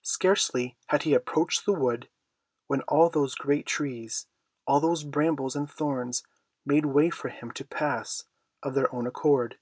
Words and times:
Scarcely 0.00 0.78
had 0.86 1.02
he 1.02 1.12
approached 1.12 1.66
the 1.66 1.74
wood, 1.74 2.08
when 2.68 2.80
all 2.88 3.10
those 3.10 3.34
great 3.34 3.66
trees, 3.66 4.26
all 4.66 4.80
those 4.80 5.04
brambles 5.04 5.54
and 5.54 5.70
thorns 5.70 6.22
made 6.64 6.86
way 6.86 7.10
for 7.10 7.28
him 7.28 7.50
to 7.50 7.66
pass 7.66 8.24
of 8.62 8.72
their 8.72 8.90
own 8.94 9.06
accord. 9.06 9.58